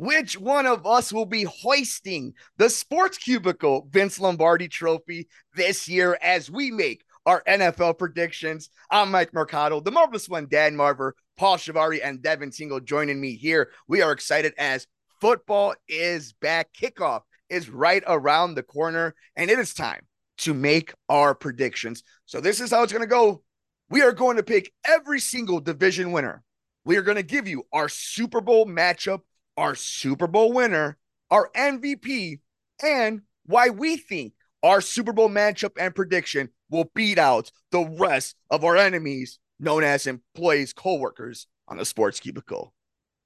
which 0.00 0.40
one 0.40 0.64
of 0.64 0.86
us 0.86 1.12
will 1.12 1.26
be 1.26 1.42
hoisting 1.42 2.32
the 2.56 2.70
Sports 2.70 3.18
Cubicle 3.18 3.86
Vince 3.90 4.18
Lombardi 4.18 4.66
trophy 4.66 5.28
this 5.54 5.90
year 5.90 6.16
as 6.22 6.50
we 6.50 6.70
make 6.70 7.04
our 7.26 7.42
NFL 7.46 7.98
predictions. 7.98 8.70
I'm 8.90 9.10
Mike 9.10 9.34
Mercado, 9.34 9.78
the 9.78 9.90
marvelous 9.90 10.26
one, 10.26 10.46
Dan 10.48 10.74
Marver, 10.74 11.12
Paul 11.36 11.58
Chivari, 11.58 12.00
and 12.02 12.22
Devin 12.22 12.50
Tingle 12.50 12.80
joining 12.80 13.20
me 13.20 13.34
here. 13.34 13.72
We 13.88 14.00
are 14.00 14.10
excited 14.10 14.54
as 14.56 14.86
football 15.20 15.74
is 15.86 16.32
back. 16.32 16.72
Kickoff 16.72 17.20
is 17.50 17.68
right 17.68 18.02
around 18.06 18.54
the 18.54 18.62
corner, 18.62 19.14
and 19.36 19.50
it 19.50 19.58
is 19.58 19.74
time 19.74 20.06
to 20.38 20.54
make 20.54 20.94
our 21.10 21.34
predictions. 21.34 22.02
So, 22.24 22.40
this 22.40 22.62
is 22.62 22.70
how 22.70 22.84
it's 22.84 22.92
going 22.94 23.02
to 23.02 23.06
go. 23.06 23.42
We 23.90 24.00
are 24.00 24.12
going 24.12 24.38
to 24.38 24.42
pick 24.42 24.72
every 24.82 25.20
single 25.20 25.60
division 25.60 26.10
winner. 26.10 26.42
We 26.86 26.96
are 26.96 27.02
going 27.02 27.18
to 27.18 27.22
give 27.22 27.46
you 27.46 27.64
our 27.70 27.90
Super 27.90 28.40
Bowl 28.40 28.64
matchup, 28.64 29.20
our 29.60 29.74
Super 29.74 30.26
Bowl 30.26 30.54
winner, 30.54 30.96
our 31.30 31.50
MVP, 31.54 32.40
and 32.82 33.20
why 33.44 33.68
we 33.68 33.98
think 33.98 34.32
our 34.62 34.80
Super 34.80 35.12
Bowl 35.12 35.28
matchup 35.28 35.72
and 35.78 35.94
prediction 35.94 36.48
will 36.70 36.90
beat 36.94 37.18
out 37.18 37.52
the 37.70 37.84
rest 37.98 38.36
of 38.50 38.64
our 38.64 38.76
enemies, 38.76 39.38
known 39.58 39.84
as 39.84 40.06
employees, 40.06 40.72
co-workers 40.72 41.46
on 41.68 41.76
the 41.76 41.84
sports 41.84 42.20
cubicle. 42.20 42.72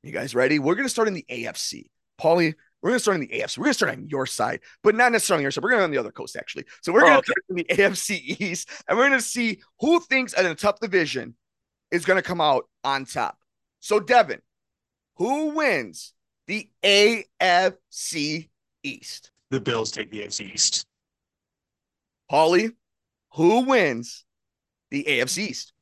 You 0.02 0.10
guys 0.10 0.34
ready? 0.34 0.58
We're 0.58 0.74
going 0.74 0.86
to 0.86 0.90
start 0.90 1.06
in 1.06 1.14
the 1.14 1.24
AFC. 1.30 1.84
Paulie, 2.20 2.54
we're 2.82 2.90
going 2.90 2.98
to 2.98 3.02
start 3.02 3.20
in 3.20 3.28
the 3.28 3.38
AFC. 3.38 3.58
We're 3.58 3.66
going 3.66 3.72
to 3.72 3.78
start 3.78 3.92
on 3.92 4.08
your 4.08 4.26
side, 4.26 4.58
but 4.82 4.96
not 4.96 5.12
necessarily 5.12 5.42
on 5.42 5.44
your 5.44 5.50
side. 5.52 5.62
We're 5.62 5.70
going 5.70 5.80
to 5.80 5.84
on 5.84 5.90
the 5.92 5.98
other 5.98 6.10
coast, 6.10 6.34
actually. 6.34 6.64
So 6.82 6.92
we're 6.92 7.02
going 7.02 7.12
to 7.12 7.18
oh, 7.18 7.22
start 7.22 7.44
in 7.48 7.56
the 7.56 7.64
AFC 7.70 8.40
East, 8.40 8.68
and 8.88 8.98
we're 8.98 9.08
going 9.08 9.20
to 9.20 9.24
see 9.24 9.60
who 9.78 10.00
thinks 10.00 10.32
in 10.32 10.46
a 10.46 10.56
tough 10.56 10.80
division 10.80 11.36
is 11.92 12.04
going 12.04 12.18
to 12.18 12.22
come 12.22 12.40
out 12.40 12.64
on 12.82 13.04
top. 13.04 13.38
So, 13.78 14.00
Devin, 14.00 14.40
who 15.16 15.50
wins 15.50 16.13
the 16.46 16.68
AFC 16.82 18.48
East? 18.82 19.30
The 19.50 19.60
Bills 19.60 19.90
take 19.90 20.10
the 20.10 20.20
AFC 20.20 20.52
East. 20.52 20.86
Paulie, 22.30 22.72
who 23.34 23.60
wins 23.60 24.24
the 24.90 25.04
AFC 25.04 25.50
East? 25.50 25.72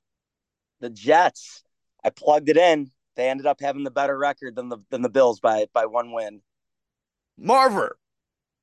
The 0.81 0.91
Jets. 0.91 1.63
I 2.05 2.11
plugged 2.11 2.49
it 2.49 2.57
in. 2.57 2.91
They 3.17 3.29
ended 3.29 3.47
up 3.47 3.61
having 3.61 3.85
the 3.85 3.91
better 3.91 4.19
record 4.19 4.57
than 4.57 4.69
the 4.69 4.79
than 4.91 5.03
the 5.03 5.09
Bills 5.09 5.39
by 5.41 5.67
by 5.73 5.87
one 5.87 6.13
win. 6.13 6.41
Marver, 7.41 7.93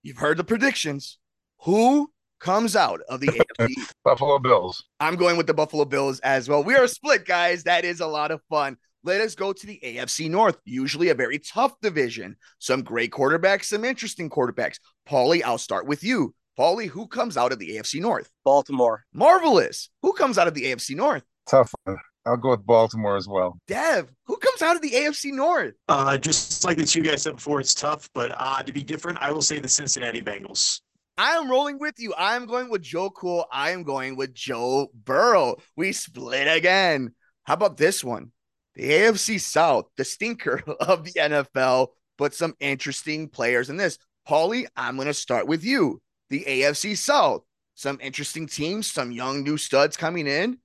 you've 0.04 0.18
heard 0.18 0.38
the 0.38 0.44
predictions. 0.44 1.18
Who 1.64 2.12
comes 2.40 2.76
out 2.76 3.02
of 3.10 3.20
the 3.20 3.28
AFC? 3.60 3.74
Buffalo 4.04 4.40
Bills. 4.40 4.84
I'm 5.00 5.16
going 5.16 5.38
with 5.38 5.48
the 5.48 5.54
Buffalo 5.54 5.86
Bills 5.86 6.20
as 6.22 6.50
well. 6.50 6.64
We 6.64 6.76
are 6.76 6.88
split, 6.88 7.26
guys. 7.26 7.64
That 7.64 7.86
is 7.86 8.00
a 8.00 8.08
lot 8.08 8.32
of 8.32 8.42
fun. 8.50 8.78
Let 9.04 9.22
us 9.22 9.34
go 9.36 9.54
to 9.54 9.66
the 9.66 9.80
AFC 9.84 10.30
North, 10.30 10.58
usually 10.66 11.10
a 11.10 11.16
very 11.16 11.40
tough 11.40 11.80
division. 11.82 12.36
Some 12.60 12.84
great 12.84 13.12
quarterbacks, 13.12 13.66
some 13.66 13.86
interesting 13.86 14.30
quarterbacks. 14.30 14.80
Paulie, 15.08 15.44
I'll 15.44 15.58
start 15.58 15.88
with 15.88 16.04
you. 16.04 16.36
Paulie, 16.58 16.88
who 16.88 17.08
comes 17.08 17.38
out 17.38 17.54
of 17.54 17.60
the 17.60 17.78
AFC 17.78 18.02
North? 18.02 18.30
Baltimore. 18.44 19.06
Marvelous. 19.14 19.90
Who 20.02 20.12
comes 20.12 20.38
out 20.38 20.50
of 20.50 20.54
the 20.54 20.66
AFC 20.66 20.98
North? 20.98 21.24
Tough 21.48 21.74
one. 21.86 21.98
I'll 22.26 22.36
go 22.36 22.50
with 22.50 22.66
Baltimore 22.66 23.16
as 23.16 23.28
well. 23.28 23.58
Dev, 23.68 24.12
who 24.26 24.36
comes 24.36 24.62
out 24.62 24.76
of 24.76 24.82
the 24.82 24.92
AFC 24.92 25.32
North? 25.32 25.74
Uh, 25.88 26.18
just 26.18 26.66
like 26.66 26.78
the 26.78 26.86
two 26.86 27.02
guys 27.02 27.24
said 27.24 27.38
before, 27.38 27.62
it's 27.62 27.74
tough, 27.74 28.10
but 28.14 28.36
uh, 28.38 28.62
to 28.62 28.74
be 28.74 28.84
different, 28.84 29.20
I 29.22 29.32
will 29.32 29.42
say 29.42 29.60
the 29.60 29.70
Cincinnati 29.70 30.22
Bengals. 30.22 30.82
I 31.18 31.32
am 31.38 31.50
rolling 31.50 31.80
with 31.80 31.96
you. 31.98 32.14
I 32.14 32.36
am 32.36 32.46
going 32.46 32.70
with 32.70 32.82
Joe 32.82 33.10
Cool. 33.10 33.46
I 33.52 33.72
am 33.72 33.84
going 33.84 34.16
with 34.18 34.34
Joe 34.34 34.88
Burrow. 34.94 35.56
We 35.76 35.94
split 35.94 36.48
again. 36.54 37.14
How 37.44 37.56
about 37.56 37.78
this 37.78 38.04
one? 38.04 38.32
The 38.76 38.90
AFC 38.90 39.40
South, 39.40 39.86
the 39.98 40.06
stinker 40.06 40.64
of 40.80 41.04
the 41.04 41.12
NFL, 41.12 41.90
but 42.18 42.34
some 42.34 42.56
interesting 42.60 43.28
players 43.28 43.70
in 43.70 43.78
this. 43.78 43.98
Paulie, 44.28 44.68
I'm 44.76 44.96
going 44.96 45.08
to 45.08 45.14
start 45.14 45.48
with 45.48 45.64
you 45.64 46.02
the 46.30 46.44
AFC 46.48 46.98
South. 46.98 47.44
Some 47.76 48.00
interesting 48.02 48.46
teams, 48.46 48.92
some 48.92 49.12
young 49.12 49.44
new 49.44 49.58
studs 49.58 49.98
coming 49.98 50.28
in. 50.28 50.58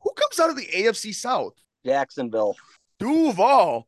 Who 0.00 0.12
comes 0.12 0.40
out 0.40 0.50
of 0.50 0.56
the 0.56 0.66
AFC 0.66 1.14
South? 1.14 1.54
Jacksonville. 1.84 2.56
Duval. 2.98 3.86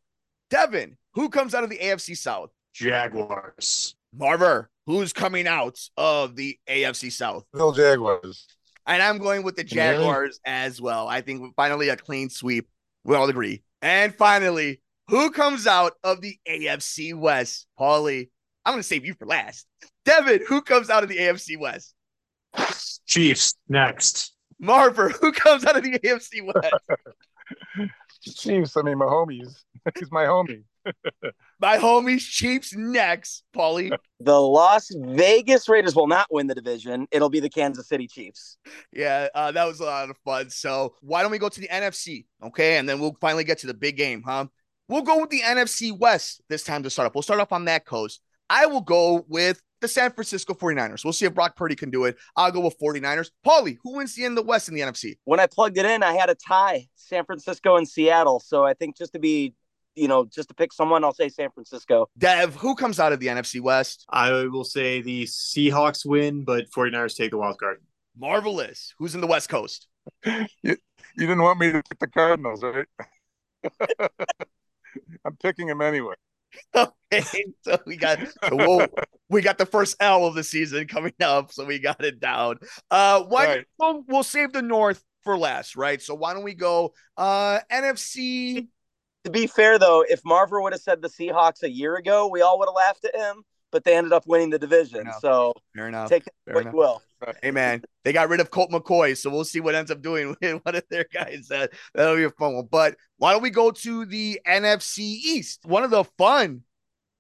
Devin, 0.50 0.97
who 1.15 1.28
comes 1.28 1.54
out 1.54 1.65
of 1.65 1.71
the 1.71 1.78
AFC 1.78 2.16
South? 2.16 2.50
Jaguars. 2.75 3.94
Marver, 4.19 4.66
who's 4.87 5.12
coming 5.12 5.47
out 5.47 5.78
of 5.97 6.37
the 6.37 6.59
AFC 6.69 7.10
South? 7.10 7.44
Bill 7.53 7.72
Jaguars. 7.72 8.47
And 8.87 9.03
I'm 9.03 9.19
going 9.19 9.44
with 9.44 9.56
the 9.56 9.65
Jaguars 9.65 10.41
as 10.44 10.81
well. 10.81 11.06
I 11.09 11.21
think 11.21 11.54
finally 11.54 11.89
a 11.89 11.97
clean 11.97 12.28
sweep. 12.28 12.69
We 13.05 13.17
all 13.17 13.29
agree. 13.29 13.63
And 13.81 14.15
finally, 14.15 14.81
who 15.09 15.31
comes 15.31 15.67
out 15.67 15.95
of 16.05 16.21
the 16.21 16.39
AFC 16.49 17.15
West? 17.15 17.67
Paulie, 17.79 18.31
I'm 18.65 18.75
going 18.75 18.81
to 18.81 18.89
save 18.89 19.05
you 19.05 19.15
for 19.15 19.27
last. 19.27 19.67
Devin, 20.05 20.41
who 20.49 20.63
comes 20.63 20.91
out 20.91 21.03
of 21.03 21.09
the 21.09 21.19
AFC 21.19 21.59
West? 21.59 21.95
Chiefs 23.07 23.55
next. 23.69 24.35
Marver, 24.63 25.11
who 25.21 25.33
comes 25.33 25.65
out 25.65 25.77
of 25.77 25.83
the 25.83 25.99
AFC 25.99 26.45
West? 26.45 27.91
Chiefs. 28.23 28.77
I 28.77 28.83
mean, 28.83 28.99
my 28.99 29.07
homies. 29.07 29.63
He's 29.99 30.13
my 30.13 30.25
homie. 30.25 30.63
My 31.60 31.78
homies, 31.78 32.20
Chiefs 32.20 32.75
next. 32.75 33.44
Paulie. 33.54 33.97
The 34.20 34.41
Las 34.41 34.88
Vegas 34.94 35.69
Raiders 35.69 35.94
will 35.94 36.06
not 36.06 36.26
win 36.31 36.47
the 36.47 36.54
division. 36.54 37.06
It'll 37.10 37.31
be 37.31 37.41
the 37.41 37.50
Kansas 37.50 37.88
City 37.88 38.06
Chiefs. 38.06 38.59
Yeah, 38.92 39.28
uh, 39.34 39.53
that 39.53 39.65
was 39.65 39.81
a 39.81 39.84
lot 39.84 40.10
of 40.10 40.16
fun. 40.25 40.50
So 40.50 40.94
why 41.00 41.22
don't 41.22 41.31
we 41.31 41.38
go 41.38 41.48
to 41.48 41.60
the 41.60 41.69
NFC? 41.69 42.26
Okay, 42.42 42.76
and 42.78 42.88
then 42.88 43.00
we'll 43.00 43.16
finally 43.21 43.44
get 43.44 43.59
to 43.59 43.66
the 43.66 43.75
big 43.75 43.97
game, 43.97 44.22
huh? 44.25 44.47
We'll 44.88 45.03
go 45.03 45.21
with 45.21 45.31
the 45.31 45.41
NFC 45.41 45.97
West 45.97 46.42
this 46.48 46.65
time 46.65 46.82
to 46.82 46.91
start 46.91 47.06
up. 47.06 47.15
We'll 47.15 47.22
start 47.22 47.41
off 47.41 47.53
on 47.53 47.65
that 47.66 47.87
coast. 47.87 48.21
I 48.50 48.66
will 48.66 48.81
go 48.82 49.25
with 49.28 49.60
the 49.81 49.88
San 49.88 50.12
Francisco 50.12 50.54
49ers. 50.54 51.04
We'll 51.04 51.12
see 51.12 51.26
if 51.26 51.34
Brock 51.34 51.56
Purdy 51.56 51.75
can 51.75 51.91
do 51.91 52.04
it. 52.04 52.16
I'll 52.37 52.53
go 52.53 52.60
with 52.60 52.78
49ers. 52.78 53.31
Paulie, 53.44 53.78
who 53.82 53.97
wins 53.97 54.15
the 54.15 54.25
end 54.25 54.38
of 54.38 54.44
the 54.44 54.48
West 54.48 54.69
in 54.69 54.75
the 54.75 54.81
NFC? 54.81 55.16
When 55.25 55.41
I 55.41 55.47
plugged 55.47 55.76
it 55.76 55.84
in, 55.84 56.03
I 56.03 56.12
had 56.12 56.31
a 56.31 56.34
tie, 56.34 56.87
San 56.94 57.25
Francisco 57.25 57.76
and 57.76 57.87
Seattle. 57.87 58.41
So 58.41 58.65
I 58.65 58.75
think 58.75 58.97
just 58.97 59.12
to 59.15 59.19
be, 59.19 59.54
you 59.94 60.08
know, 60.08 60.25
just 60.25 60.48
to 60.48 60.54
pick 60.54 60.72
someone, 60.72 61.04
I'll 61.04 61.14
say 61.14 61.28
San 61.28 61.50
Francisco. 61.50 62.08
Dev, 62.16 62.54
who 62.54 62.75
comes 62.75 62.98
out 62.98 63.12
of 63.12 63.20
the 63.20 63.26
NFC 63.26 63.60
West? 63.60 64.04
I 64.10 64.30
will 64.47 64.64
say 64.64 65.03
the 65.03 65.25
Seahawks 65.25 66.04
win, 66.04 66.44
but 66.44 66.70
49ers 66.70 67.16
take 67.16 67.30
the 67.30 67.38
wild 67.38 67.58
card. 67.58 67.82
Marvelous. 68.16 68.94
Who's 68.98 69.14
in 69.14 69.20
the 69.20 69.26
West 69.26 69.48
Coast? 69.48 69.88
you, 70.25 70.47
you 70.62 70.76
didn't 71.16 71.42
want 71.42 71.58
me 71.58 71.72
to 71.72 71.82
pick 71.88 71.98
the 71.98 72.08
Cardinals, 72.08 72.62
right? 72.62 72.86
I'm 75.25 75.36
picking 75.42 75.66
them 75.69 75.80
anyway. 75.80 76.14
okay, 76.76 77.44
so 77.62 77.78
we 77.86 77.97
got 77.97 78.19
so 78.19 78.56
we'll, 78.56 78.86
we 79.30 79.41
got 79.41 79.56
the 79.56 79.64
first 79.64 79.97
L 80.00 80.26
of 80.26 80.34
the 80.34 80.44
season 80.44 80.86
coming 80.86 81.14
up, 81.22 81.50
so 81.50 81.64
we 81.64 81.78
got 81.78 82.04
it 82.04 82.20
down. 82.20 82.59
Uh, 82.91 83.22
why 83.22 83.47
right. 83.47 83.66
we'll, 83.78 84.04
we'll 84.06 84.22
save 84.22 84.53
the 84.53 84.60
North 84.60 85.03
for 85.22 85.38
last, 85.38 85.76
right? 85.76 86.03
So 86.03 86.14
why 86.14 86.34
don't 86.34 86.42
we 86.42 86.54
go 86.54 86.92
uh 87.16 87.60
NFC? 87.70 88.69
To 89.25 89.31
be 89.31 89.47
fair, 89.47 89.78
though, 89.78 90.05
if 90.09 90.22
Marver 90.22 90.62
would 90.62 90.72
have 90.72 90.83
said 90.83 91.00
the 91.00 91.09
Seahawks 91.09 91.62
a 91.62 91.71
year 91.71 91.97
ago, 91.97 92.28
we 92.28 92.43
all 92.43 92.59
would 92.59 92.69
have 92.69 92.75
laughed 92.75 93.05
at 93.05 93.15
him 93.15 93.44
but 93.72 93.83
they 93.84 93.97
ended 93.97 94.12
up 94.12 94.27
winning 94.27 94.50
the 94.50 94.59
division. 94.59 95.05
Fair 95.05 95.15
so 95.21 95.55
fair 95.75 95.88
enough. 95.88 96.09
Take 96.09 96.27
it 96.28 96.34
fair 96.47 96.60
enough. 96.60 96.75
will. 96.75 97.03
Hey 97.43 97.50
man, 97.50 97.83
they 98.05 98.12
got 98.12 98.28
rid 98.28 98.41
of 98.41 98.50
Colt 98.50 98.71
McCoy, 98.71 99.16
so 99.16 99.31
we'll 99.31 99.44
see 99.44 99.60
what 99.60 99.75
ends 99.75 99.91
up 99.91 100.03
doing 100.03 100.37
with 100.41 100.60
one 100.62 100.77
of 100.77 100.84
their 100.91 101.06
guys. 101.12 101.49
That 101.49 101.72
that'll 101.94 102.16
be 102.16 102.25
a 102.25 102.31
fun 102.31 102.55
one. 102.55 102.69
But 102.71 102.97
why 103.16 103.33
don't 103.33 103.43
we 103.43 103.50
go 103.50 103.72
to 103.72 104.05
the 104.05 104.41
NFC 104.47 104.99
East? 104.99 105.65
One 105.65 105.83
of 105.83 105.91
the 105.91 106.04
fun 106.19 106.62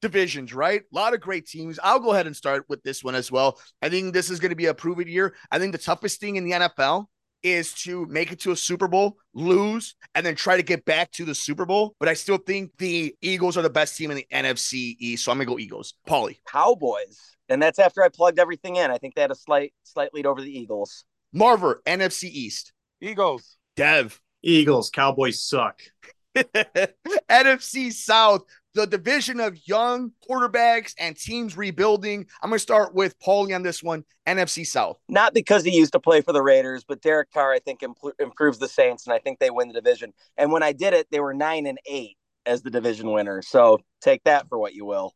divisions, 0.02 0.52
right? 0.52 0.82
A 0.82 0.94
lot 0.94 1.14
of 1.14 1.20
great 1.20 1.46
teams. 1.46 1.78
I'll 1.82 2.00
go 2.00 2.12
ahead 2.12 2.26
and 2.26 2.36
start 2.36 2.66
with 2.68 2.82
this 2.82 3.02
one 3.02 3.14
as 3.14 3.32
well. 3.32 3.58
I 3.80 3.88
think 3.88 4.12
this 4.12 4.30
is 4.30 4.40
going 4.40 4.50
to 4.50 4.56
be 4.56 4.66
a 4.66 4.74
proven 4.74 5.08
year. 5.08 5.34
I 5.50 5.58
think 5.58 5.72
the 5.72 5.78
toughest 5.78 6.20
thing 6.20 6.36
in 6.36 6.44
the 6.44 6.52
NFL 6.52 7.06
is 7.42 7.72
to 7.74 8.06
make 8.06 8.32
it 8.32 8.40
to 8.40 8.52
a 8.52 8.56
Super 8.56 8.88
Bowl, 8.88 9.16
lose, 9.34 9.94
and 10.14 10.24
then 10.24 10.34
try 10.34 10.56
to 10.56 10.62
get 10.62 10.84
back 10.84 11.10
to 11.12 11.24
the 11.24 11.34
Super 11.34 11.64
Bowl. 11.64 11.94
But 11.98 12.08
I 12.08 12.14
still 12.14 12.38
think 12.38 12.76
the 12.78 13.14
Eagles 13.20 13.56
are 13.56 13.62
the 13.62 13.70
best 13.70 13.96
team 13.96 14.10
in 14.10 14.16
the 14.16 14.26
NFC 14.32 14.96
East. 14.98 15.24
So 15.24 15.32
I'm 15.32 15.38
gonna 15.38 15.46
go 15.46 15.58
Eagles. 15.58 15.94
Paulie. 16.08 16.38
Cowboys. 16.46 17.18
And 17.48 17.60
that's 17.60 17.78
after 17.78 18.02
I 18.02 18.08
plugged 18.08 18.38
everything 18.38 18.76
in. 18.76 18.90
I 18.90 18.98
think 18.98 19.14
they 19.14 19.20
had 19.20 19.30
a 19.30 19.36
slight 19.36 19.72
slight 19.82 20.14
lead 20.14 20.26
over 20.26 20.40
the 20.40 20.58
Eagles. 20.58 21.04
Marver, 21.34 21.76
NFC 21.86 22.24
East. 22.24 22.72
Eagles. 23.00 23.56
Dev. 23.76 24.20
Eagles. 24.42 24.90
Cowboys 24.90 25.42
suck. 25.42 25.80
NFC 26.36 27.92
South 27.92 28.44
the 28.74 28.86
division 28.86 29.40
of 29.40 29.58
young 29.66 30.12
quarterbacks 30.28 30.94
and 30.98 31.16
teams 31.16 31.56
rebuilding. 31.56 32.26
I'm 32.42 32.50
going 32.50 32.58
to 32.58 32.62
start 32.62 32.94
with 32.94 33.18
Paulie 33.20 33.54
on 33.54 33.62
this 33.62 33.82
one, 33.82 34.04
NFC 34.26 34.66
South. 34.66 34.98
Not 35.08 35.34
because 35.34 35.64
he 35.64 35.76
used 35.76 35.92
to 35.92 36.00
play 36.00 36.20
for 36.20 36.32
the 36.32 36.42
Raiders, 36.42 36.84
but 36.84 37.02
Derek 37.02 37.30
Carr, 37.32 37.52
I 37.52 37.58
think, 37.58 37.80
impl- 37.80 38.12
improves 38.18 38.58
the 38.58 38.68
Saints, 38.68 39.06
and 39.06 39.14
I 39.14 39.18
think 39.18 39.38
they 39.38 39.50
win 39.50 39.68
the 39.68 39.74
division. 39.74 40.12
And 40.36 40.52
when 40.52 40.62
I 40.62 40.72
did 40.72 40.94
it, 40.94 41.08
they 41.10 41.20
were 41.20 41.34
nine 41.34 41.66
and 41.66 41.78
eight 41.86 42.16
as 42.46 42.62
the 42.62 42.70
division 42.70 43.10
winner. 43.12 43.42
So 43.42 43.78
take 44.00 44.24
that 44.24 44.48
for 44.48 44.58
what 44.58 44.74
you 44.74 44.84
will. 44.84 45.14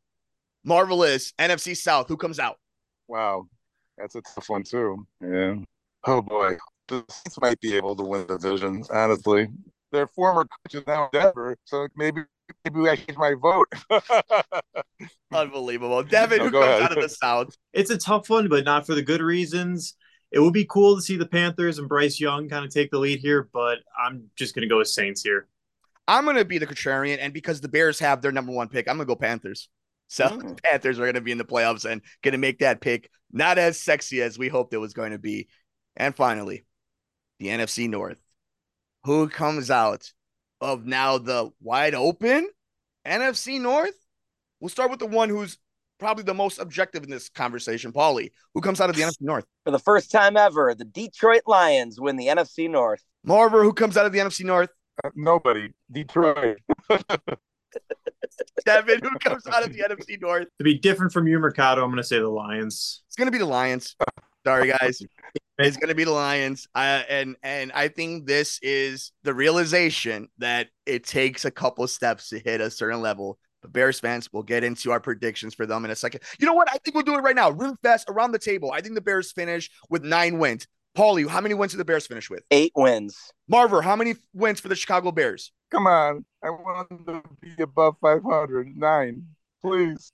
Marvelous. 0.65 1.33
NFC 1.39 1.77
South. 1.77 2.09
Who 2.09 2.17
comes 2.17 2.39
out? 2.39 2.59
Wow. 3.09 3.47
That's 3.97 4.15
a 4.15 4.23
tough 4.23 4.49
one, 4.49 4.63
too. 4.65 5.07
Yeah. 5.21 5.57
Oh, 6.05 6.21
boy. 6.21 6.57
The 6.89 7.05
Saints 7.09 7.41
might 7.41 7.61
be 7.61 7.75
able 7.75 7.97
to 7.97 8.03
win 8.03 8.27
the 8.27 8.39
division, 8.39 8.85
honestly. 8.93 9.49
Their 9.93 10.07
former 10.07 10.45
coaches 10.45 10.85
now 10.87 11.09
in 11.13 11.21
Denver, 11.21 11.57
so 11.65 11.89
maybe 11.97 12.23
maybe 12.75 12.89
I 12.91 12.97
change 12.97 13.17
my 13.19 13.35
vote. 13.41 13.69
Unbelievable. 15.33 16.03
Devin, 16.03 16.39
No, 16.39 16.45
who 16.47 16.51
comes 16.53 16.65
ahead. 16.65 16.83
out 16.83 16.97
of 16.97 17.03
the 17.03 17.09
South? 17.09 17.57
It's 17.73 17.91
a 17.91 17.99
tough 17.99 18.29
one, 18.31 18.49
but 18.49 18.65
not 18.65 18.87
for 18.87 18.95
the 18.95 19.03
good 19.03 19.21
reasons. 19.21 19.95
It 20.33 20.41
would 20.41 20.53
be 20.53 20.67
cool 20.67 20.97
to 20.97 21.03
see 21.03 21.17
the 21.17 21.27
Panthers 21.27 21.79
and 21.79 21.89
Bryce 21.89 22.21
Young 22.21 22.49
kind 22.49 22.65
of 22.65 22.71
take 22.73 22.91
the 22.91 22.99
lead 22.99 23.21
here, 23.21 23.49
but 23.53 23.79
I'm 23.99 24.25
just 24.37 24.55
going 24.55 24.63
to 24.63 24.69
go 24.69 24.79
with 24.79 24.89
Saints 24.89 25.23
here. 25.23 25.49
I'm 26.09 26.25
going 26.25 26.37
to 26.37 26.45
be 26.45 26.59
the 26.59 26.67
contrarian. 26.67 27.19
And 27.21 27.33
because 27.33 27.61
the 27.61 27.69
Bears 27.69 27.99
have 28.01 28.23
their 28.23 28.33
number 28.33 28.53
one 28.53 28.69
pick, 28.69 28.89
I'm 28.89 28.97
going 28.97 29.07
to 29.07 29.13
go 29.15 29.17
Panthers. 29.19 29.69
So 30.09 30.29
Mm. 30.29 30.63
Panthers 30.63 30.99
are 30.99 31.03
going 31.05 31.15
to 31.15 31.21
be 31.21 31.33
in 31.33 31.39
the 31.39 31.45
playoffs 31.45 31.85
and 31.89 32.01
going 32.23 32.33
to 32.33 32.39
make 32.39 32.61
that 32.61 32.81
pick 32.81 33.11
not 33.33 33.59
as 33.59 33.81
sexy 33.81 34.23
as 34.23 34.39
we 34.39 34.49
hoped 34.49 34.73
it 34.73 34.79
was 34.79 34.95
going 34.95 35.11
to 35.13 35.19
be. 35.19 35.49
And 35.97 36.15
finally, 36.15 36.65
the 37.39 37.49
NFC 37.49 37.89
North. 37.89 38.19
Who 39.05 39.29
comes 39.29 39.71
out 39.71 40.11
of 40.61 40.85
now 40.85 41.19
the 41.19 41.51
wide 41.61 41.95
open 41.95 42.49
NFC 43.07 43.61
North? 43.61 43.95
We'll 44.61 44.69
start 44.69 44.91
with 44.91 45.01
the 45.01 45.07
one 45.07 45.29
who's 45.29 45.59
probably 45.99 46.25
the 46.25 46.35
most 46.35 46.59
objective 46.59 47.05
in 47.05 47.11
this 47.11 47.29
conversation, 47.29 47.93
Paulie. 47.93 48.31
Who 48.55 48.61
comes 48.61 48.81
out 48.81 48.91
of 48.91 48.97
the 48.97 49.03
NFC 49.03 49.23
North? 49.23 49.45
For 49.65 49.71
the 49.71 49.79
first 49.79 50.11
time 50.11 50.37
ever, 50.37 50.75
the 50.75 50.85
Detroit 50.85 51.43
Lions 51.47 52.01
win 52.01 52.17
the 52.17 52.27
NFC 52.27 52.69
North. 52.71 53.03
Marver, 53.27 53.63
who 53.63 53.73
comes 53.73 53.97
out 53.97 54.07
of 54.07 54.13
the 54.13 54.19
NFC 54.19 54.45
North? 54.45 54.71
Uh, 55.05 55.11
nobody. 55.15 55.71
Detroit. 55.91 56.59
Devin, 58.65 59.01
who 59.03 59.19
comes 59.19 59.47
out 59.47 59.65
of 59.65 59.73
the 59.73 59.81
NFC 59.81 60.21
North? 60.21 60.49
To 60.59 60.65
be 60.65 60.79
different 60.79 61.13
from 61.13 61.27
you, 61.27 61.39
Mercado, 61.39 61.83
I'm 61.83 61.91
going 61.91 61.99
to 61.99 62.05
say 62.05 62.19
the 62.19 62.29
Lions. 62.29 63.03
It's 63.07 63.17
gonna 63.17 63.31
be 63.31 63.39
the 63.39 63.47
Lions. 63.47 63.97
Sorry, 64.45 64.69
guys. 64.69 65.01
It's 65.59 65.77
gonna 65.77 65.95
be 65.95 66.05
the 66.05 66.11
Lions. 66.11 66.69
Uh, 66.75 67.03
and 67.09 67.37
and 67.43 67.73
I 67.73 67.89
think 67.89 68.27
this 68.27 68.59
is 68.63 69.13
the 69.23 69.33
realization 69.33 70.29
that 70.39 70.69
it 70.85 71.05
takes 71.05 71.45
a 71.45 71.51
couple 71.51 71.87
steps 71.87 72.29
to 72.29 72.39
hit 72.39 72.61
a 72.61 72.71
certain 72.71 73.01
level. 73.01 73.39
But 73.63 73.73
Bears 73.73 73.99
fans, 73.99 74.29
we'll 74.33 74.43
get 74.43 74.65
into 74.65 74.93
our 74.93 75.01
predictions 75.01 75.55
for 75.55 75.65
them 75.65 75.85
in 75.85 75.91
a 75.91 75.97
second. 75.97 76.23
You 76.39 76.47
know 76.47 76.53
what? 76.53 76.69
I 76.71 76.77
think 76.79 76.95
we'll 76.95 77.05
do 77.05 77.15
it 77.15 77.23
right 77.23 77.35
now. 77.35 77.51
Really 77.51 77.77
fast 77.83 78.09
around 78.11 78.33
the 78.33 78.39
table. 78.39 78.71
I 78.71 78.83
think 78.83 78.95
the 78.95 79.01
Bears 79.01 79.33
finish 79.33 79.71
with 79.89 80.05
nine 80.05 80.39
wins. 80.39 80.67
Paulie, 80.97 81.29
how 81.29 81.41
many 81.41 81.55
wins 81.55 81.73
did 81.73 81.79
the 81.79 81.85
Bears 81.85 82.07
finish 82.07 82.31
with? 82.31 82.43
Eight 82.51 82.73
wins. 82.75 83.31
Marver, 83.51 83.83
how 83.83 83.97
many 83.97 84.15
wins 84.33 84.61
for 84.61 84.69
the 84.69 84.75
Chicago 84.75 85.13
Bears? 85.13 85.53
Come 85.71 85.87
on. 85.87 86.25
I 86.43 86.51
want 86.51 86.89
them 86.89 87.05
to 87.07 87.23
be 87.41 87.63
above 87.63 87.97
500. 88.01 88.77
Nine. 88.77 89.27
Please. 89.63 90.13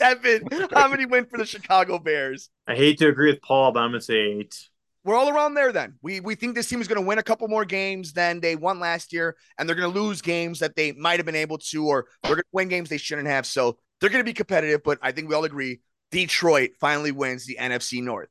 Evan, 0.00 0.48
how 0.72 0.88
many 0.88 1.06
wins 1.06 1.28
for 1.30 1.38
the 1.38 1.46
Chicago 1.46 1.98
Bears? 1.98 2.50
I 2.66 2.74
hate 2.74 2.98
to 2.98 3.08
agree 3.08 3.30
with 3.30 3.42
Paul, 3.42 3.72
but 3.72 3.80
I'm 3.80 3.90
going 3.90 4.00
to 4.00 4.04
say 4.04 4.16
eight. 4.16 4.68
we're 5.04 5.16
all 5.16 5.28
around 5.28 5.54
there 5.54 5.72
then. 5.72 5.94
We 6.02 6.20
we 6.20 6.34
think 6.34 6.54
this 6.54 6.68
team 6.68 6.80
is 6.80 6.88
going 6.88 7.00
to 7.00 7.06
win 7.06 7.18
a 7.18 7.22
couple 7.22 7.48
more 7.48 7.64
games 7.64 8.12
than 8.12 8.40
they 8.40 8.56
won 8.56 8.80
last 8.80 9.12
year, 9.12 9.36
and 9.58 9.68
they're 9.68 9.76
going 9.76 9.92
to 9.92 10.00
lose 10.00 10.22
games 10.22 10.60
that 10.60 10.76
they 10.76 10.92
might 10.92 11.18
have 11.18 11.26
been 11.26 11.34
able 11.34 11.58
to, 11.58 11.86
or 11.86 12.06
they're 12.22 12.36
going 12.36 12.42
to 12.42 12.48
win 12.52 12.68
games 12.68 12.88
they 12.88 12.98
shouldn't 12.98 13.28
have. 13.28 13.46
So 13.46 13.78
they're 14.00 14.10
going 14.10 14.24
to 14.24 14.28
be 14.28 14.34
competitive, 14.34 14.82
but 14.82 14.98
I 15.02 15.12
think 15.12 15.28
we 15.28 15.34
all 15.34 15.44
agree 15.44 15.80
Detroit 16.10 16.72
finally 16.80 17.12
wins 17.12 17.46
the 17.46 17.56
NFC 17.60 18.02
North. 18.02 18.28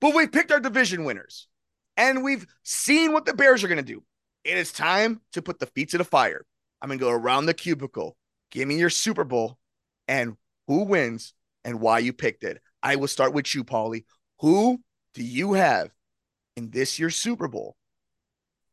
But 0.00 0.14
we've 0.14 0.32
picked 0.32 0.50
our 0.52 0.60
division 0.60 1.04
winners, 1.04 1.46
and 1.96 2.24
we've 2.24 2.46
seen 2.62 3.12
what 3.12 3.26
the 3.26 3.34
Bears 3.34 3.62
are 3.62 3.68
going 3.68 3.78
to 3.78 3.82
do. 3.84 4.02
It 4.44 4.56
is 4.56 4.72
time 4.72 5.20
to 5.32 5.42
put 5.42 5.58
the 5.58 5.66
feet 5.66 5.90
to 5.90 5.98
the 5.98 6.04
fire. 6.04 6.44
I'm 6.80 6.88
going 6.88 6.98
to 6.98 7.04
go 7.04 7.10
around 7.10 7.46
the 7.46 7.54
cubicle. 7.54 8.16
Give 8.50 8.66
me 8.66 8.78
your 8.78 8.90
Super 8.90 9.24
Bowl 9.24 9.58
and 10.08 10.36
who 10.70 10.84
wins 10.84 11.34
and 11.64 11.80
why 11.80 11.98
you 11.98 12.12
picked 12.12 12.44
it. 12.44 12.62
I 12.80 12.94
will 12.94 13.08
start 13.08 13.34
with 13.34 13.52
you, 13.56 13.64
Paulie. 13.64 14.04
Who 14.38 14.78
do 15.14 15.24
you 15.24 15.54
have 15.54 15.90
in 16.56 16.70
this 16.70 16.96
year's 16.96 17.16
Super 17.16 17.48
Bowl? 17.48 17.74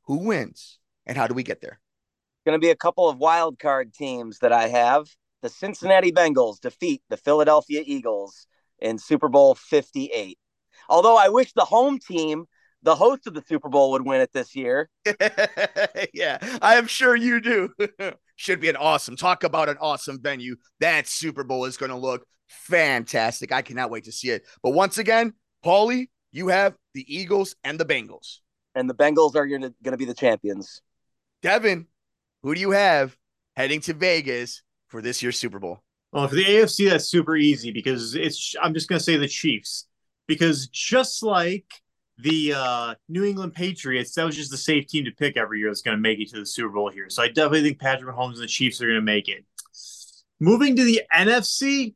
Who 0.03 0.19
wins 0.19 0.77
and 1.07 1.17
how 1.17 1.25
do 1.25 1.33
we 1.33 1.41
get 1.41 1.59
there? 1.59 1.79
It's 1.79 2.45
Going 2.45 2.53
to 2.55 2.63
be 2.63 2.69
a 2.69 2.75
couple 2.75 3.09
of 3.09 3.17
wild 3.17 3.57
card 3.57 3.95
teams 3.95 4.38
that 4.39 4.53
I 4.53 4.67
have. 4.67 5.07
The 5.41 5.49
Cincinnati 5.49 6.11
Bengals 6.11 6.59
defeat 6.59 7.01
the 7.09 7.17
Philadelphia 7.17 7.81
Eagles 7.83 8.45
in 8.77 8.99
Super 8.99 9.27
Bowl 9.27 9.55
58. 9.55 10.38
Although 10.89 11.17
I 11.17 11.29
wish 11.29 11.53
the 11.53 11.65
home 11.65 11.97
team, 11.97 12.45
the 12.83 12.95
host 12.95 13.25
of 13.25 13.33
the 13.33 13.41
Super 13.41 13.69
Bowl, 13.69 13.89
would 13.94 14.05
win 14.05 14.21
it 14.21 14.31
this 14.33 14.55
year. 14.55 14.88
yeah, 16.13 16.38
I 16.61 16.75
am 16.75 16.85
sure 16.85 17.15
you 17.15 17.41
do. 17.41 17.73
Should 18.37 18.61
be 18.61 18.69
an 18.69 18.75
awesome 18.75 19.17
talk 19.17 19.43
about 19.43 19.67
an 19.67 19.77
awesome 19.81 20.21
venue. 20.21 20.55
That 20.79 21.07
Super 21.07 21.43
Bowl 21.43 21.65
is 21.65 21.75
going 21.75 21.89
to 21.89 21.97
look 21.97 22.25
fantastic. 22.47 23.51
I 23.51 23.61
cannot 23.61 23.89
wait 23.91 24.05
to 24.05 24.11
see 24.11 24.29
it. 24.29 24.43
But 24.63 24.71
once 24.71 24.97
again, 24.97 25.33
Paulie, 25.65 26.07
you 26.31 26.47
have 26.47 26.75
the 26.93 27.03
Eagles 27.13 27.55
and 27.63 27.79
the 27.79 27.85
Bengals. 27.85 28.37
And 28.75 28.89
the 28.89 28.93
Bengals 28.93 29.35
are 29.35 29.47
going 29.47 29.73
to 29.83 29.97
be 29.97 30.05
the 30.05 30.13
champions. 30.13 30.81
Devin, 31.41 31.87
who 32.43 32.53
do 32.53 32.61
you 32.61 32.71
have 32.71 33.17
heading 33.55 33.81
to 33.81 33.93
Vegas 33.93 34.61
for 34.87 35.01
this 35.01 35.21
year's 35.21 35.37
Super 35.37 35.59
Bowl? 35.59 35.79
Well, 36.11 36.27
for 36.27 36.35
the 36.35 36.45
AFC, 36.45 36.89
that's 36.89 37.05
super 37.09 37.35
easy 37.35 37.71
because 37.71 38.15
it's. 38.15 38.55
I'm 38.61 38.73
just 38.73 38.87
going 38.87 38.99
to 38.99 39.03
say 39.03 39.17
the 39.17 39.27
Chiefs 39.27 39.87
because 40.27 40.67
just 40.67 41.23
like 41.23 41.65
the 42.19 42.53
uh, 42.55 42.95
New 43.07 43.23
England 43.23 43.53
Patriots, 43.53 44.13
that 44.15 44.25
was 44.25 44.35
just 44.35 44.51
the 44.51 44.57
safe 44.57 44.87
team 44.87 45.05
to 45.05 45.11
pick 45.11 45.37
every 45.37 45.59
year 45.59 45.69
that's 45.69 45.81
going 45.81 45.97
to 45.97 46.01
make 46.01 46.19
it 46.19 46.29
to 46.29 46.39
the 46.39 46.45
Super 46.45 46.69
Bowl 46.69 46.89
here. 46.89 47.09
So 47.09 47.21
I 47.21 47.27
definitely 47.27 47.63
think 47.63 47.79
Patrick 47.79 48.13
Mahomes 48.13 48.33
and 48.33 48.43
the 48.43 48.47
Chiefs 48.47 48.81
are 48.81 48.85
going 48.87 48.95
to 48.95 49.01
make 49.01 49.29
it. 49.29 49.45
Moving 50.39 50.75
to 50.75 50.83
the 50.83 51.01
NFC, 51.13 51.95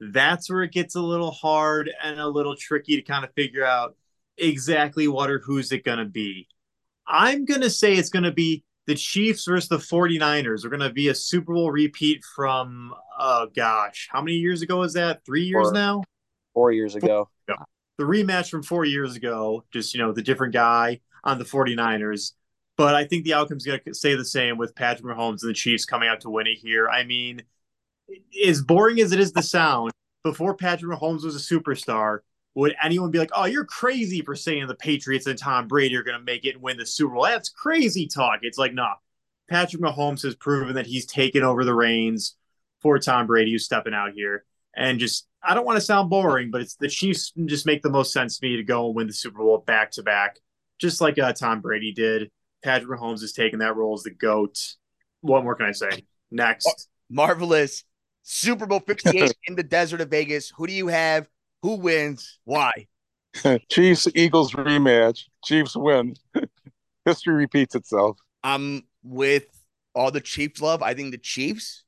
that's 0.00 0.50
where 0.50 0.62
it 0.62 0.72
gets 0.72 0.96
a 0.96 1.00
little 1.00 1.30
hard 1.30 1.90
and 2.02 2.20
a 2.20 2.28
little 2.28 2.56
tricky 2.56 2.96
to 2.96 3.02
kind 3.02 3.24
of 3.24 3.32
figure 3.34 3.64
out 3.64 3.96
exactly 4.36 5.06
what 5.08 5.30
or 5.30 5.38
who's 5.38 5.70
it 5.72 5.84
going 5.84 5.98
to 5.98 6.04
be. 6.04 6.48
I'm 7.06 7.44
going 7.44 7.60
to 7.60 7.70
say 7.70 7.94
it's 7.94 8.08
going 8.08 8.24
to 8.24 8.32
be 8.32 8.64
the 8.86 8.94
Chiefs 8.94 9.46
versus 9.46 9.68
the 9.68 9.78
49ers 9.78 10.64
are 10.64 10.68
going 10.68 10.80
to 10.80 10.90
be 10.90 11.08
a 11.08 11.14
Super 11.14 11.54
Bowl 11.54 11.70
repeat 11.70 12.22
from, 12.34 12.92
oh 13.18 13.48
gosh, 13.54 14.08
how 14.10 14.20
many 14.20 14.34
years 14.34 14.62
ago 14.62 14.78
was 14.78 14.94
that? 14.94 15.24
Three 15.24 15.44
years 15.44 15.68
Four. 15.68 15.72
now? 15.72 16.02
Four 16.52 16.72
years 16.72 16.94
ago. 16.94 17.28
The 17.98 18.04
rematch 18.04 18.50
from 18.50 18.62
four 18.62 18.84
years 18.84 19.14
ago, 19.16 19.64
just, 19.72 19.94
you 19.94 20.00
know, 20.00 20.12
the 20.12 20.22
different 20.22 20.52
guy 20.52 21.00
on 21.22 21.38
the 21.38 21.44
49ers. 21.44 22.32
But 22.76 22.94
I 22.94 23.04
think 23.04 23.24
the 23.24 23.34
outcome's 23.34 23.64
going 23.64 23.80
to 23.84 23.94
stay 23.94 24.16
the 24.16 24.24
same 24.24 24.58
with 24.58 24.74
Patrick 24.74 25.06
Mahomes 25.06 25.42
and 25.42 25.50
the 25.50 25.54
Chiefs 25.54 25.84
coming 25.84 26.08
out 26.08 26.20
to 26.22 26.30
win 26.30 26.48
it 26.48 26.58
here. 26.58 26.88
I 26.88 27.04
mean, 27.04 27.42
as 28.44 28.62
boring 28.62 29.00
as 29.00 29.12
it 29.12 29.20
is 29.20 29.32
to 29.32 29.42
sound, 29.42 29.92
before 30.24 30.56
Patrick 30.56 30.90
Mahomes 30.90 31.24
was 31.24 31.36
a 31.36 31.54
superstar, 31.54 32.20
would 32.54 32.74
anyone 32.82 33.10
be 33.10 33.18
like, 33.18 33.30
"Oh, 33.34 33.44
you're 33.44 33.64
crazy 33.64 34.22
for 34.22 34.34
saying 34.34 34.66
the 34.66 34.74
Patriots 34.74 35.26
and 35.26 35.38
Tom 35.38 35.68
Brady 35.68 35.96
are 35.96 36.02
going 36.02 36.18
to 36.18 36.24
make 36.24 36.44
it 36.44 36.54
and 36.54 36.62
win 36.62 36.76
the 36.76 36.86
Super 36.86 37.14
Bowl"? 37.14 37.24
That's 37.24 37.48
crazy 37.48 38.06
talk. 38.06 38.40
It's 38.42 38.58
like, 38.58 38.74
nah. 38.74 38.94
Patrick 39.48 39.82
Mahomes 39.82 40.22
has 40.22 40.34
proven 40.34 40.74
that 40.76 40.86
he's 40.86 41.04
taken 41.04 41.42
over 41.42 41.64
the 41.64 41.74
reins 41.74 42.36
for 42.80 42.98
Tom 42.98 43.26
Brady, 43.26 43.52
who's 43.52 43.64
stepping 43.64 43.94
out 43.94 44.12
here, 44.14 44.44
and 44.74 44.98
just 44.98 45.26
I 45.46 45.54
don't 45.54 45.66
want 45.66 45.76
to 45.76 45.84
sound 45.84 46.10
boring, 46.10 46.50
but 46.50 46.60
it's 46.60 46.76
the 46.76 46.88
Chiefs 46.88 47.32
just 47.46 47.66
make 47.66 47.82
the 47.82 47.90
most 47.90 48.12
sense 48.12 48.38
to 48.38 48.46
me 48.46 48.56
to 48.56 48.62
go 48.62 48.86
and 48.86 48.94
win 48.94 49.06
the 49.06 49.12
Super 49.12 49.38
Bowl 49.38 49.58
back 49.58 49.90
to 49.92 50.02
back, 50.02 50.38
just 50.78 51.00
like 51.00 51.18
uh, 51.18 51.32
Tom 51.32 51.60
Brady 51.60 51.92
did. 51.92 52.30
Patrick 52.62 52.98
Mahomes 52.98 53.20
has 53.20 53.32
taken 53.32 53.58
that 53.58 53.76
role 53.76 53.94
as 53.94 54.02
the 54.02 54.10
goat. 54.10 54.58
What 55.20 55.44
more 55.44 55.54
can 55.54 55.66
I 55.66 55.72
say? 55.72 56.04
Next. 56.30 56.88
Marvelous. 57.10 57.84
Super 58.22 58.66
Bowl 58.66 58.80
58 58.80 59.34
in 59.46 59.54
the 59.54 59.62
desert 59.62 60.00
of 60.00 60.08
Vegas. 60.08 60.50
Who 60.56 60.66
do 60.66 60.72
you 60.72 60.88
have? 60.88 61.28
Who 61.62 61.76
wins? 61.76 62.38
Why? 62.44 62.72
Chiefs 63.70 64.08
Eagles 64.14 64.52
rematch. 64.52 65.24
Chiefs 65.44 65.76
win. 65.76 66.14
History 67.04 67.34
repeats 67.34 67.74
itself. 67.74 68.18
I'm 68.42 68.84
with 69.02 69.46
all 69.94 70.10
the 70.10 70.20
Chiefs 70.20 70.60
love. 70.60 70.82
I 70.82 70.94
think 70.94 71.10
the 71.10 71.18
Chiefs 71.18 71.84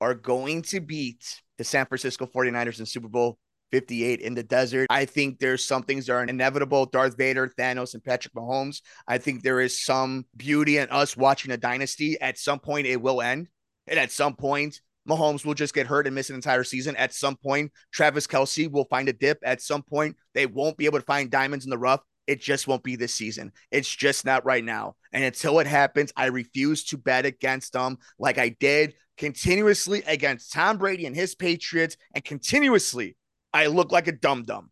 are 0.00 0.14
going 0.14 0.62
to 0.62 0.80
beat 0.80 1.40
the 1.58 1.64
San 1.64 1.86
Francisco 1.86 2.26
49ers 2.26 2.78
in 2.78 2.86
Super 2.86 3.08
Bowl 3.08 3.38
58 3.72 4.20
in 4.20 4.34
the 4.34 4.42
desert. 4.42 4.86
I 4.90 5.04
think 5.04 5.38
there's 5.38 5.64
some 5.64 5.82
things 5.82 6.06
that 6.06 6.14
are 6.14 6.24
inevitable. 6.24 6.86
Darth 6.86 7.16
Vader, 7.16 7.52
Thanos, 7.58 7.94
and 7.94 8.02
Patrick 8.02 8.34
Mahomes. 8.34 8.80
I 9.06 9.18
think 9.18 9.42
there 9.42 9.60
is 9.60 9.84
some 9.84 10.24
beauty 10.36 10.78
in 10.78 10.88
us 10.88 11.16
watching 11.16 11.50
a 11.50 11.56
dynasty. 11.56 12.18
At 12.20 12.38
some 12.38 12.58
point, 12.58 12.86
it 12.86 13.00
will 13.00 13.20
end. 13.20 13.48
And 13.86 13.98
at 13.98 14.12
some 14.12 14.34
point, 14.34 14.80
Mahomes 15.08 15.44
will 15.44 15.54
just 15.54 15.74
get 15.74 15.86
hurt 15.86 16.06
and 16.06 16.14
miss 16.14 16.28
an 16.28 16.36
entire 16.36 16.64
season. 16.64 16.96
At 16.96 17.14
some 17.14 17.36
point, 17.36 17.72
Travis 17.92 18.26
Kelce 18.26 18.70
will 18.70 18.84
find 18.84 19.08
a 19.08 19.12
dip. 19.12 19.38
At 19.42 19.62
some 19.62 19.82
point, 19.82 20.16
they 20.34 20.46
won't 20.46 20.76
be 20.76 20.86
able 20.86 20.98
to 20.98 21.04
find 21.04 21.30
diamonds 21.30 21.64
in 21.64 21.70
the 21.70 21.78
rough. 21.78 22.00
It 22.26 22.42
just 22.42 22.68
won't 22.68 22.82
be 22.82 22.96
this 22.96 23.14
season. 23.14 23.52
It's 23.70 23.88
just 23.88 24.26
not 24.26 24.44
right 24.44 24.62
now. 24.62 24.96
And 25.14 25.24
until 25.24 25.60
it 25.60 25.66
happens, 25.66 26.12
I 26.14 26.26
refuse 26.26 26.84
to 26.86 26.98
bet 26.98 27.24
against 27.24 27.72
them 27.72 27.96
like 28.18 28.36
I 28.36 28.50
did 28.60 28.94
continuously 29.18 30.02
against 30.06 30.52
Tom 30.52 30.78
Brady 30.78 31.04
and 31.04 31.14
his 31.14 31.34
Patriots. 31.34 31.96
And 32.14 32.24
continuously, 32.24 33.16
I 33.52 33.66
look 33.66 33.92
like 33.92 34.08
a 34.08 34.12
dum 34.12 34.44
dum. 34.44 34.70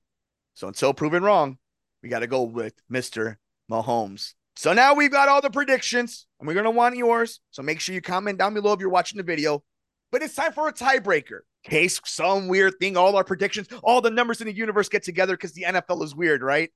So 0.55 0.69
until 0.69 0.95
proven 0.95 1.23
wrong, 1.23 1.59
we 2.03 2.09
got 2.09 2.21
to 2.21 2.27
go 2.27 2.45
with 2.45 2.75
Mr. 2.91 3.37
Mahomes. 3.71 4.33
So 4.55 4.73
now 4.73 4.95
we've 4.95 5.11
got 5.11 5.29
all 5.29 5.43
the 5.43 5.51
predictions, 5.51 6.27
and 6.41 6.47
we're 6.47 6.55
going 6.55 6.65
to 6.65 6.71
want 6.71 6.97
yours. 6.97 7.41
So 7.51 7.63
make 7.63 7.79
sure 7.79 7.95
you 7.95 8.01
comment 8.01 8.39
down 8.39 8.55
below 8.55 8.73
if 8.73 8.81
you're 8.81 8.89
watching 8.89 9.19
the 9.19 9.23
video. 9.23 9.63
But 10.11 10.23
it's 10.23 10.35
time 10.35 10.53
for 10.53 10.69
a 10.69 10.73
tiebreaker. 10.73 11.41
Case 11.65 12.01
some 12.05 12.49
weird 12.49 12.75
thing, 12.81 12.97
all 12.97 13.17
our 13.17 13.25
predictions, 13.25 13.69
all 13.83 14.01
the 14.01 14.11
numbers 14.11 14.41
in 14.41 14.47
the 14.47 14.55
universe 14.55 14.89
get 14.89 15.03
together 15.03 15.35
because 15.35 15.53
the 15.53 15.65
NFL 15.65 16.03
is 16.05 16.15
weird, 16.15 16.43
right? 16.43 16.71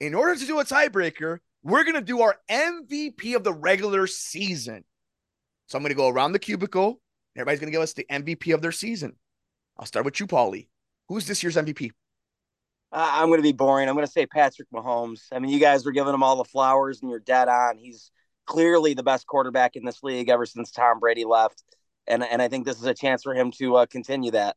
In 0.00 0.14
order 0.14 0.34
to 0.34 0.46
do 0.46 0.58
a 0.58 0.64
tiebreaker, 0.64 1.38
we're 1.62 1.84
going 1.84 1.94
to 1.94 2.00
do 2.00 2.22
our 2.22 2.36
MVP 2.50 3.36
of 3.36 3.44
the 3.44 3.52
regular 3.52 4.06
season. 4.06 4.84
So 5.66 5.76
I'm 5.76 5.82
going 5.82 5.90
to 5.90 5.96
go 5.96 6.08
around 6.08 6.32
the 6.32 6.38
cubicle. 6.38 7.00
Everybody's 7.36 7.60
going 7.60 7.70
to 7.70 7.72
give 7.72 7.82
us 7.82 7.92
the 7.92 8.06
MVP 8.10 8.54
of 8.54 8.62
their 8.62 8.72
season. 8.72 9.16
I'll 9.78 9.86
start 9.86 10.04
with 10.04 10.20
you, 10.20 10.26
Paulie. 10.26 10.68
Who's 11.08 11.26
this 11.26 11.42
year's 11.42 11.56
MVP? 11.56 11.90
Uh, 12.92 13.10
I'm 13.12 13.28
going 13.28 13.38
to 13.38 13.42
be 13.42 13.52
boring. 13.52 13.88
I'm 13.88 13.94
going 13.94 14.06
to 14.06 14.12
say 14.12 14.26
Patrick 14.26 14.68
Mahomes. 14.72 15.24
I 15.32 15.38
mean, 15.38 15.50
you 15.50 15.60
guys 15.60 15.84
were 15.84 15.92
giving 15.92 16.14
him 16.14 16.22
all 16.22 16.36
the 16.36 16.44
flowers, 16.44 17.02
and 17.02 17.10
you're 17.10 17.20
dead 17.20 17.48
on. 17.48 17.76
He's 17.78 18.10
clearly 18.46 18.94
the 18.94 19.02
best 19.02 19.26
quarterback 19.26 19.76
in 19.76 19.84
this 19.84 20.02
league 20.02 20.28
ever 20.28 20.46
since 20.46 20.70
Tom 20.70 21.00
Brady 21.00 21.24
left, 21.24 21.62
and 22.06 22.22
and 22.22 22.40
I 22.40 22.48
think 22.48 22.64
this 22.64 22.78
is 22.78 22.86
a 22.86 22.94
chance 22.94 23.22
for 23.22 23.34
him 23.34 23.50
to 23.58 23.76
uh, 23.76 23.86
continue 23.86 24.30
that. 24.30 24.56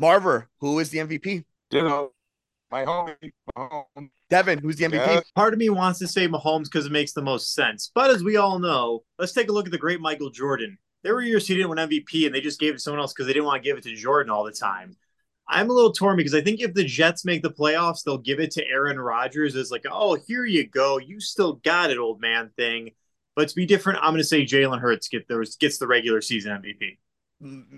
Marver, 0.00 0.46
who 0.60 0.78
is 0.78 0.90
the 0.90 0.98
MVP? 0.98 1.44
You 1.70 1.82
know, 1.82 2.12
my 2.72 2.84
homie, 2.84 3.30
Mahomes. 3.56 4.10
Devin, 4.30 4.58
who's 4.58 4.76
the 4.76 4.86
MVP? 4.86 5.06
Yeah. 5.06 5.20
Part 5.36 5.52
of 5.52 5.58
me 5.58 5.68
wants 5.68 5.98
to 6.00 6.08
say 6.08 6.26
Mahomes 6.26 6.64
because 6.64 6.86
it 6.86 6.92
makes 6.92 7.12
the 7.12 7.22
most 7.22 7.54
sense. 7.54 7.92
But 7.94 8.10
as 8.10 8.24
we 8.24 8.38
all 8.38 8.58
know, 8.58 9.04
let's 9.18 9.32
take 9.32 9.50
a 9.50 9.52
look 9.52 9.66
at 9.66 9.72
the 9.72 9.78
great 9.78 10.00
Michael 10.00 10.30
Jordan. 10.30 10.78
There 11.04 11.14
were 11.14 11.22
years 11.22 11.46
he 11.46 11.54
didn't 11.54 11.68
win 11.68 11.78
MVP 11.78 12.26
and 12.26 12.34
they 12.34 12.40
just 12.40 12.58
gave 12.58 12.70
it 12.70 12.74
to 12.74 12.78
someone 12.78 13.00
else 13.00 13.12
because 13.12 13.26
they 13.26 13.34
didn't 13.34 13.44
want 13.44 13.62
to 13.62 13.68
give 13.68 13.76
it 13.76 13.84
to 13.84 13.94
Jordan 13.94 14.30
all 14.30 14.44
the 14.44 14.52
time. 14.52 14.96
I'm 15.46 15.68
a 15.68 15.72
little 15.72 15.92
torn 15.92 16.16
because 16.16 16.34
I 16.34 16.40
think 16.40 16.60
if 16.60 16.72
the 16.72 16.84
Jets 16.84 17.24
make 17.24 17.42
the 17.42 17.50
playoffs, 17.50 18.04
they'll 18.04 18.16
give 18.16 18.40
it 18.40 18.52
to 18.52 18.66
Aaron 18.66 18.98
Rodgers 18.98 19.54
as 19.54 19.70
like, 19.70 19.84
oh, 19.90 20.14
here 20.14 20.46
you 20.46 20.66
go. 20.66 20.98
You 20.98 21.20
still 21.20 21.54
got 21.54 21.90
it, 21.90 21.98
old 21.98 22.20
man 22.20 22.50
thing. 22.56 22.92
But 23.34 23.48
to 23.48 23.54
be 23.54 23.66
different, 23.66 23.98
I'm 23.98 24.12
going 24.12 24.18
to 24.18 24.24
say 24.24 24.44
Jalen 24.44 24.80
Hurts 24.80 25.08
get 25.08 25.28
those, 25.28 25.56
gets 25.56 25.78
the 25.78 25.86
regular 25.86 26.20
season 26.20 26.52
MVP. 26.52 26.98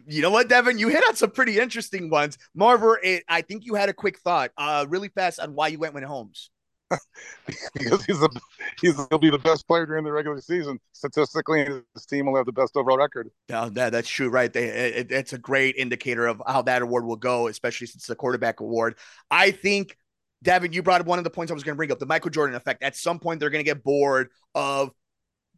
You 0.07 0.21
know 0.21 0.31
what, 0.31 0.49
Devin? 0.49 0.79
You 0.79 0.89
hit 0.89 1.03
on 1.09 1.17
some 1.17 1.31
pretty 1.31 1.59
interesting 1.59 2.11
ones. 2.11 2.37
Marver, 2.57 2.97
it, 3.03 3.25
I 3.29 3.41
think 3.41 3.65
you 3.65 3.75
had 3.75 3.89
a 3.89 3.95
quick 3.95 4.19
thought, 4.19 4.51
uh, 4.59 4.85
really 4.89 5.09
fast 5.09 5.41
on 5.41 5.55
why 5.55 5.69
you 5.69 5.79
went 5.79 5.95
with 5.95 6.05
Holmes. 6.05 6.51
because 7.75 8.05
he's 8.05 8.23
a 8.23 8.29
he's 8.81 8.95
he'll 9.09 9.19
be 9.19 9.31
the 9.31 9.39
best 9.39 9.67
player 9.67 9.87
during 9.87 10.05
the 10.05 10.13
regular 10.13 10.41
season 10.41 10.79
statistically, 10.93 11.63
and 11.63 11.83
his 11.95 12.05
team 12.05 12.27
will 12.27 12.37
have 12.37 12.47
the 12.47 12.53
best 12.53 12.77
overall 12.77 12.99
record. 12.99 13.31
No, 13.49 13.71
that, 13.71 13.91
that's 13.91 14.09
true, 14.09 14.29
right? 14.29 14.53
They, 14.53 14.67
it, 14.67 15.11
it's 15.11 15.33
a 15.33 15.39
great 15.39 15.77
indicator 15.77 16.27
of 16.27 16.43
how 16.47 16.63
that 16.63 16.83
award 16.83 17.07
will 17.07 17.17
go, 17.17 17.49
especially 17.49 17.87
since 17.87 18.05
it's 18.05 18.11
a 18.11 18.15
quarterback 18.15 18.61
award. 18.61 18.97
I 19.31 19.51
think, 19.51 19.97
Devin, 20.43 20.73
you 20.73 20.83
brought 20.83 21.01
up 21.01 21.07
one 21.07 21.19
of 21.19 21.25
the 21.25 21.31
points 21.31 21.51
I 21.51 21.55
was 21.55 21.65
going 21.65 21.75
to 21.75 21.79
bring 21.79 21.91
up 21.91 21.99
the 21.99 22.07
Michael 22.07 22.31
Jordan 22.31 22.55
effect. 22.55 22.83
At 22.83 22.97
some 22.97 23.19
point, 23.19 23.41
they're 23.41 23.51
going 23.51 23.65
to 23.65 23.69
get 23.69 23.83
bored 23.83 24.29
of 24.55 24.91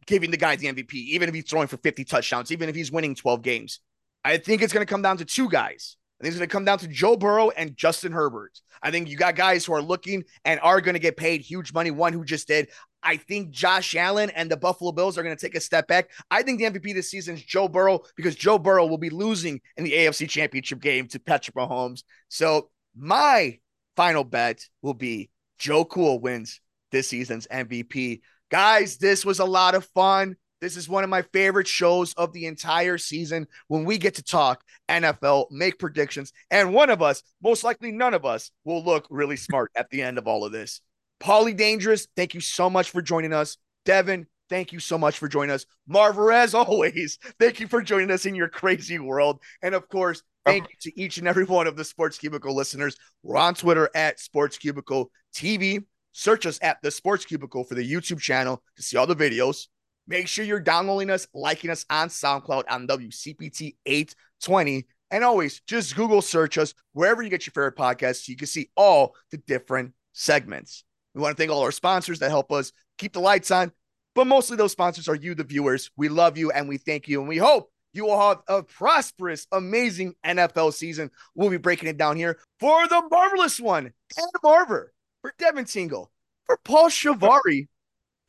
giving 0.05 0.31
the 0.31 0.37
guy 0.37 0.55
the 0.55 0.67
MVP, 0.67 0.93
even 0.93 1.27
if 1.27 1.35
he's 1.35 1.45
throwing 1.45 1.67
for 1.67 1.77
50 1.77 2.05
touchdowns, 2.05 2.51
even 2.51 2.69
if 2.69 2.75
he's 2.75 2.91
winning 2.91 3.13
12 3.13 3.41
games. 3.41 3.81
I 4.23 4.37
think 4.37 4.61
it's 4.61 4.73
going 4.73 4.85
to 4.85 4.89
come 4.89 5.01
down 5.01 5.17
to 5.17 5.25
two 5.25 5.49
guys. 5.49 5.97
I 6.19 6.23
think 6.23 6.31
it's 6.31 6.39
going 6.39 6.49
to 6.49 6.53
come 6.53 6.65
down 6.65 6.79
to 6.79 6.87
Joe 6.87 7.15
Burrow 7.15 7.49
and 7.51 7.77
Justin 7.77 8.11
Herbert. 8.11 8.59
I 8.81 8.91
think 8.91 9.07
you 9.07 9.17
got 9.17 9.35
guys 9.35 9.65
who 9.65 9.73
are 9.73 9.81
looking 9.81 10.23
and 10.45 10.59
are 10.61 10.81
going 10.81 10.93
to 10.93 10.99
get 10.99 11.17
paid 11.17 11.41
huge 11.41 11.73
money. 11.73 11.91
One 11.91 12.13
who 12.13 12.25
just 12.25 12.47
did. 12.47 12.69
I 13.03 13.17
think 13.17 13.51
Josh 13.51 13.95
Allen 13.95 14.31
and 14.31 14.49
the 14.49 14.57
Buffalo 14.57 14.91
Bills 14.91 15.17
are 15.17 15.23
going 15.23 15.35
to 15.35 15.41
take 15.41 15.55
a 15.55 15.61
step 15.61 15.87
back. 15.87 16.09
I 16.31 16.41
think 16.41 16.59
the 16.59 16.65
MVP 16.65 16.93
this 16.93 17.09
season 17.09 17.35
is 17.35 17.43
Joe 17.43 17.67
Burrow 17.67 18.01
because 18.15 18.35
Joe 18.35 18.57
Burrow 18.57 18.87
will 18.87 18.97
be 18.97 19.11
losing 19.11 19.61
in 19.77 19.83
the 19.83 19.93
AFC 19.93 20.27
Championship 20.27 20.81
game 20.81 21.07
to 21.09 21.19
Patrick 21.19 21.55
Mahomes. 21.55 22.03
So 22.29 22.69
my 22.95 23.59
final 23.95 24.23
bet 24.23 24.65
will 24.81 24.95
be 24.95 25.29
Joe 25.59 25.85
Cool 25.85 26.19
wins 26.19 26.59
this 26.91 27.07
season's 27.07 27.47
MVP. 27.47 28.21
Guys, 28.49 28.97
this 28.97 29.25
was 29.25 29.39
a 29.39 29.45
lot 29.45 29.75
of 29.75 29.85
fun. 29.93 30.35
This 30.59 30.75
is 30.75 30.89
one 30.89 31.03
of 31.03 31.09
my 31.09 31.21
favorite 31.21 31.67
shows 31.67 32.13
of 32.13 32.33
the 32.33 32.47
entire 32.47 32.97
season 32.97 33.47
when 33.67 33.85
we 33.85 33.97
get 33.97 34.15
to 34.15 34.23
talk 34.23 34.63
NFL, 34.89 35.51
make 35.51 35.77
predictions, 35.77 36.33
and 36.49 36.73
one 36.73 36.89
of 36.89 37.01
us, 37.01 37.21
most 37.43 37.63
likely 37.63 37.91
none 37.91 38.13
of 38.13 38.25
us, 38.25 38.51
will 38.63 38.83
look 38.83 39.05
really 39.09 39.37
smart 39.37 39.71
at 39.75 39.89
the 39.91 40.01
end 40.01 40.17
of 40.17 40.27
all 40.27 40.43
of 40.43 40.51
this. 40.51 40.81
Paulie 41.19 41.55
Dangerous, 41.55 42.07
thank 42.15 42.33
you 42.33 42.41
so 42.41 42.69
much 42.69 42.89
for 42.89 43.01
joining 43.01 43.33
us. 43.33 43.57
Devin, 43.85 44.25
thank 44.49 44.71
you 44.71 44.79
so 44.79 44.97
much 44.97 45.19
for 45.19 45.27
joining 45.27 45.53
us. 45.53 45.65
Marver, 45.89 46.33
as 46.33 46.53
always, 46.55 47.19
thank 47.39 47.59
you 47.59 47.67
for 47.67 47.81
joining 47.81 48.11
us 48.11 48.25
in 48.25 48.33
your 48.35 48.49
crazy 48.49 48.97
world. 48.97 49.39
And 49.61 49.75
of 49.75 49.87
course, 49.89 50.23
thank 50.45 50.67
you 50.69 50.75
to 50.81 50.99
each 50.99 51.19
and 51.19 51.27
every 51.27 51.45
one 51.45 51.67
of 51.67 51.75
the 51.75 51.85
Sports 51.85 52.17
Cubicle 52.17 52.55
listeners. 52.55 52.97
We're 53.21 53.37
on 53.37 53.53
Twitter 53.53 53.89
at 53.93 54.19
Sports 54.19 54.57
Cubicle 54.57 55.11
TV. 55.35 55.85
Search 56.13 56.47
us 56.47 56.57
at 56.63 56.77
the 56.81 56.89
Sports 56.89 57.25
Cubicle 57.25 57.63
for 57.63 57.75
the 57.75 57.87
YouTube 57.87 58.19
channel 58.19 58.63
to 58.75 58.81
see 58.81 58.97
all 58.97 59.05
the 59.05 59.15
videos. 59.15 59.67
Make 60.07 60.27
sure 60.27 60.45
you're 60.45 60.59
downloading 60.59 61.09
us, 61.09 61.27
liking 61.33 61.69
us 61.69 61.85
on 61.89 62.07
SoundCloud 62.07 62.63
on 62.69 62.87
WCPT 62.87 63.75
820. 63.85 64.87
And 65.11 65.23
always 65.23 65.61
just 65.67 65.95
Google 65.95 66.21
search 66.21 66.57
us 66.57 66.73
wherever 66.93 67.21
you 67.21 67.29
get 67.29 67.45
your 67.45 67.51
favorite 67.51 67.75
podcasts 67.75 68.25
so 68.25 68.31
you 68.31 68.37
can 68.37 68.47
see 68.47 68.69
all 68.75 69.15
the 69.31 69.37
different 69.37 69.93
segments. 70.13 70.83
We 71.13 71.21
want 71.21 71.35
to 71.35 71.41
thank 71.41 71.51
all 71.51 71.63
our 71.63 71.71
sponsors 71.71 72.19
that 72.19 72.29
help 72.29 72.51
us 72.51 72.71
keep 72.97 73.13
the 73.13 73.19
lights 73.19 73.51
on, 73.51 73.71
but 74.15 74.27
mostly 74.27 74.57
those 74.57 74.71
sponsors 74.71 75.07
are 75.07 75.15
you, 75.15 75.35
the 75.35 75.43
viewers. 75.43 75.91
We 75.95 76.09
love 76.09 76.37
you 76.37 76.51
and 76.51 76.67
we 76.67 76.77
thank 76.77 77.07
you. 77.07 77.19
And 77.19 77.29
we 77.29 77.37
hope 77.37 77.71
you 77.93 78.05
will 78.05 78.19
have 78.19 78.41
a 78.47 78.63
prosperous, 78.63 79.47
amazing 79.51 80.13
NFL 80.25 80.73
season. 80.73 81.09
We'll 81.35 81.49
be 81.49 81.57
breaking 81.57 81.89
it 81.89 81.97
down 81.97 82.17
here 82.17 82.37
for 82.59 82.87
the 82.87 83.01
marvelous 83.09 83.59
one, 83.59 83.93
Dan 84.15 84.25
Marver, 84.43 84.87
for 85.21 85.33
Devin 85.37 85.65
Tingle, 85.65 86.11
for 86.45 86.59
Paul 86.63 86.89
Chivari. 86.89 87.67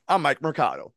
I'm 0.08 0.22
Mike 0.22 0.40
Mercado. 0.40 0.92